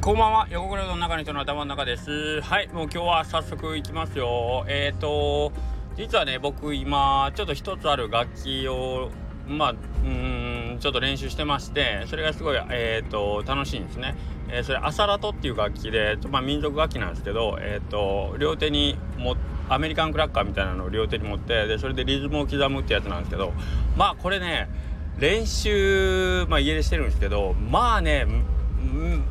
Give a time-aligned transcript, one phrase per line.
[0.00, 0.48] こんばんは。
[0.50, 2.40] 横倉の中の人の頭の中です。
[2.40, 4.64] はいもう今日は早速いきますよ。
[4.66, 5.52] えっ、ー、と
[5.94, 9.10] 実はね僕今ちょっと一つある楽器を
[9.46, 9.74] まあう
[10.08, 14.14] んちょっと練習してましてそれがすごいえっ、ー、と楽しいんですね、
[14.48, 19.36] えー、それアサラトっていう楽器でまあ民族楽器なんですけどえっ、と両手にも
[19.68, 23.52] アメリカンクラッカーみたいなのを両手に持ってでそれでリズムを刻むってやつなんですけど
[23.98, 24.70] まあこれね
[25.18, 28.26] 練習、まあ、家でしてるんですけどまあね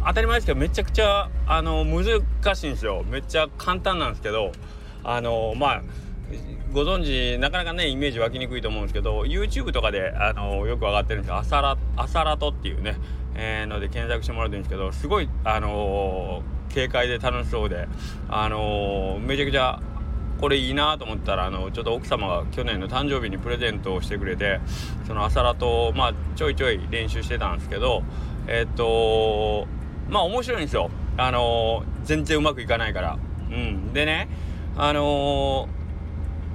[0.06, 3.04] 当たり前ですけどめちゃくちゃあの難しいんですよ。
[3.10, 4.52] めっちゃ簡単なんですけど
[5.04, 5.82] あのまあ
[6.72, 11.38] ご存知なかなかねイメージ湧きにくいと思うんですけど YouTube とかであのよく上がってるんですよ。
[11.38, 12.96] アサラアサラトっていうね、
[13.36, 16.44] えー、ので検索してもらうといいんですけどすごいあの
[16.74, 17.88] 軽快で楽しそうで
[18.30, 19.82] あのめちゃくちゃ
[20.40, 24.62] これいいなと思ったらあのちょっと奥様が去年の誕生日にプレゼントをしてくれて
[25.06, 28.04] その朝ラとまあちょいちょい練習してたんですけど
[28.50, 29.68] えっと
[30.10, 30.90] まあ面白いんですよ。
[31.18, 33.18] あの全然うまくいかないから。
[33.52, 33.94] うん。
[33.94, 34.28] でね
[34.76, 35.70] あの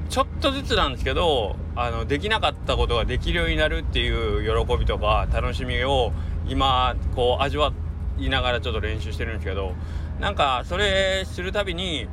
[0.09, 6.13] ちょっとずつなんですけどあのできなかったことができるようになるっていう喜びとか楽しみを
[6.47, 7.73] 今こう味わ
[8.19, 9.73] いながらちょっと練習してるんですけど
[10.21, 12.07] なんかそれするたびに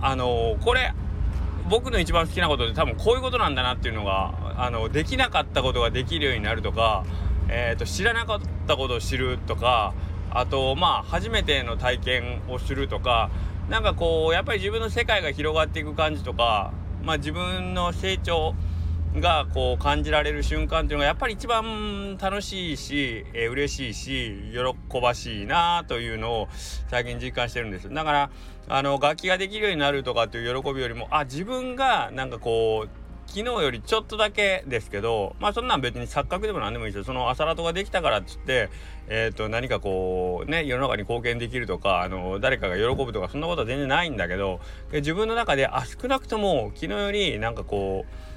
[0.00, 0.92] あのこれ
[1.68, 7.04] 僕の一番好きなことで多分こういうことなんだなっていうのがあのできなかったことができるようになるとか、
[7.48, 9.94] えーと、知らなかったことを知るとか
[10.30, 13.30] あとまあ初めての体験をするとか
[13.68, 18.54] なんかこうやっぱり自分の世界が広がっていく感じとか、まあ、自分の成長
[19.20, 26.48] がこう感じられる瞬間っていうのがやっぱり一番楽しいし、えー、嬉しいし喜ばしいなというのを
[26.88, 27.88] 最近実感してるんです。
[27.88, 28.30] だから
[28.68, 32.90] あの楽器ができるようになるとかっていう喜びよりもあ自分がなんかこう
[33.28, 38.70] 昨日よりちょっとだけですけどまあそんなん別に錯覚でも何でもいいですよその朝ラトができたからっつって
[39.08, 44.60] えっ、ー、と何かこうね世の中に貢献できるとかあの誰かが喜ぶとかそんなことは全然ないんだけど
[44.92, 48.28] 自分の中であ少なくとも昨日よりなんかこう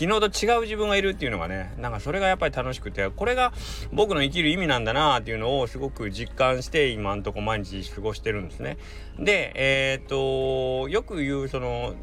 [0.00, 3.52] 昨日と違う自分がいるっていうのがねなんかそれがやっぱり楽しくてこれが
[3.92, 8.78] 僕の生きる意味なんだなっていうのをすごく実感して今んとこ毎日過ごしてるんですね。
[9.18, 11.94] でえー、っとよく言うその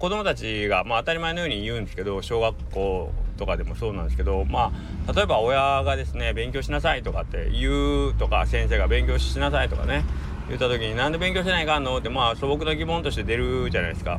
[0.00, 4.72] 子供たちが、まあ、当たり前のように言うんですけど小学校とかでもそうなんですけどま
[5.06, 10.04] あ例えば親がですね勉強しなさいとかって言うとか先生が勉強しなさいとかね
[10.48, 11.98] 言った時になんで勉強しないかんの？
[11.98, 14.18] ってまあ素朴な疑問として出るじゃないですか。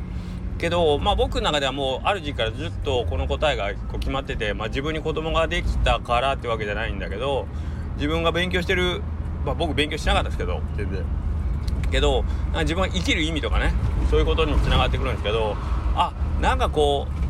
[0.58, 7.48] けど、まあ、僕の中ではもうある時期からずっとこの答えがこう決まってて、まあ、自分に子供ができたからってわけじゃないんだけど
[7.96, 9.02] 自分が勉強してる、
[9.44, 11.04] まあ、僕勉強しなかったですけど全然。
[11.92, 12.24] けど
[12.60, 13.72] 自分が生きる意味とかね
[14.10, 15.56] そういうことにつながってくるんですけど
[15.94, 17.22] あなんかこう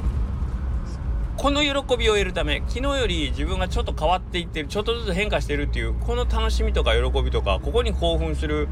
[1.36, 8.68] この喜びを得るため昨日より自分がちょっと変わっていってるちょっとずつ変化してるっていうこの楽しみとか喜びとかここに興奮する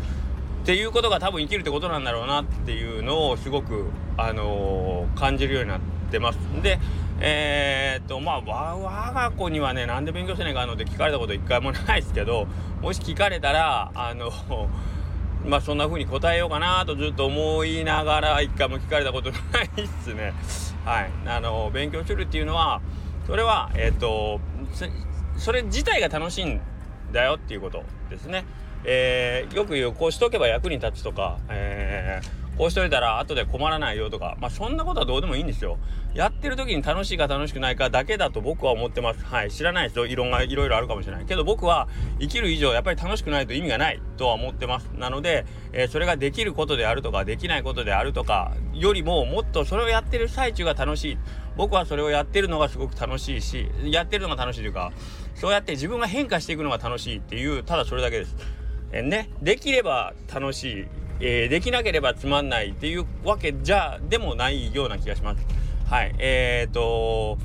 [0.62, 3.86] っていうことが多分生きるってことなんだろうなっていうのをすごく、
[4.18, 5.80] あのー、感じるようになっ
[6.10, 6.38] てます。
[6.62, 6.78] で、
[7.20, 12.46] えー、っと、まあ、我が子にはね、なんで勉強せないかんのって聞かれたこと一回もないですけど、
[12.82, 14.30] もし聞かれたら、あの、
[15.46, 19.40] まあそんな風に答えようかなとずっと思いながら一回も聞かれたことない
[19.82, 20.34] っすね。
[20.84, 21.10] はい。
[21.26, 22.80] あの、勉強するっていうのは、
[23.26, 24.40] それは、えっ、と、
[25.36, 26.60] それ自体が楽しいん
[27.12, 28.44] だよっていうことですね。
[28.84, 35.78] えー、よく言うこうしとけば役に立つとか、えー、こうしといたら後で困らないよとか、まあ、そんなことはどうでもいいんですよ。
[36.12, 39.24] やってる時に楽しいか楽しくないかだけだと僕は思ってます。
[39.24, 39.50] はい。
[39.50, 40.04] 知らないですよ。
[40.04, 41.24] 異論がいろいろあるかもしれない。
[41.24, 41.88] けど僕は
[42.20, 44.90] 生きる以上やっぱり楽しくないと意味がないとは思ってます。
[44.92, 51.18] なので、えー、それができることであるとか、できないことであるとか、よりももっとそれをやってる最中が楽しい。
[51.56, 54.92] 僕はそれをやってるのがすごく楽しいし、やってるのが楽しいというか、
[55.34, 58.36] そうやって自分が変化していくのが楽しいっていう、ただそれだけです。
[58.92, 60.86] えね、できれば楽しい、
[61.20, 65.44] えー、できなければつまんないっていうわけじゃでもないような気がします。
[65.88, 66.14] はい。
[66.18, 67.38] えー、と、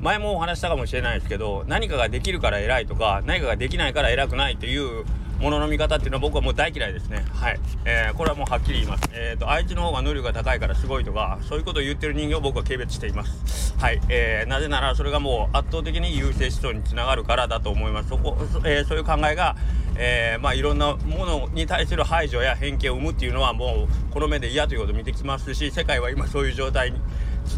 [0.00, 5.04] 前もお話したかもしれないですけど、何かができるから偉いとか、何かができないから偉くないという
[5.40, 7.24] ものの見方っていうのは僕はもう大嫌いですね。
[7.32, 7.60] はい。
[7.84, 9.08] えー、これはもうはっきり言います。
[9.12, 13.74] えっ、ー、と、相手の方が能力が高いからすごいとか、そういうことを言ってる人間を僕は軽蔑しています。
[13.78, 14.00] はい。
[14.08, 18.08] えー、なぜならそれがもう圧倒的に優勢思想につながるからだと思います。
[18.08, 19.56] そこ、えー、そういう考えが、
[19.96, 26.98] えー、まあいろんなものに対する排除や偏見を生むっていうのはもうこの目で嫌ということを見てきますし、世界は今そういう状態に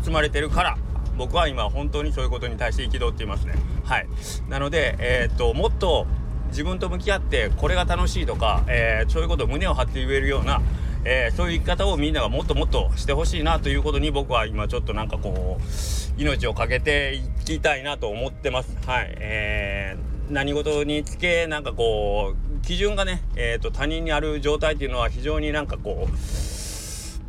[0.04, 0.78] 包まれてるから、
[1.16, 3.54] 僕は今本当にそういうことに対して憤っていますね。
[3.84, 4.08] はい。
[4.48, 6.06] なので、えー、っと、もっと
[6.50, 10.60] 自分と向き合ってこれが楽しいとか、えー、そういうことを胸を張って言えるような、
[11.04, 18.76] えー、そういう生き方をみんながもっともっとしてほしいなということに僕は今ちょっとなんかこう命を懸けていきたいなと思ってます。
[18.86, 19.14] はい。
[19.18, 26.16] えー、何事につけなんかこう基準がね、えーと、他人にある状態っていうのは非常になんかこう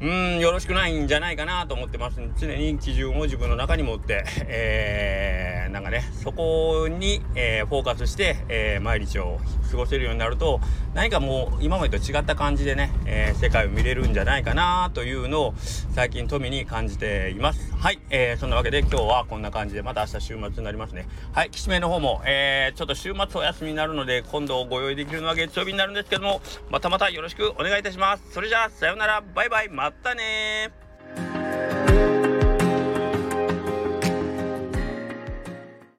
[0.01, 2.19] うんよろしくないんじゃないかなと思ってます。
[2.39, 9.39] 常に基準を自分の中に持って、 えー、なんかねそこに、えー、フォーカスして、えー、毎日を
[9.69, 10.59] 過ごせるようになると
[10.95, 15.53] 何かもう今までと違った感じでね、え世界を見れるんじゃないかなというのを
[15.93, 17.71] 最近富に感じています。
[17.75, 21.07] はい、えー、そんなわけで今日はこんな感じでまた明日週末になりますね。
[21.31, 28.23] はいきしめの方も、えちょっと週末お休みになるので今度ご用意できるのは月曜日になるんですけどもまたまたよろしくお願いいたします。
[28.31, 29.21] それじゃあさようなら。
[29.35, 29.69] バイバイ。
[29.69, 30.71] まったね